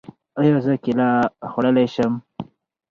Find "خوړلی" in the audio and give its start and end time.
1.51-1.87